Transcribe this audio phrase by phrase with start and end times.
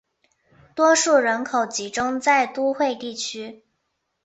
[0.73, 3.63] 多数人口集中在都会地区。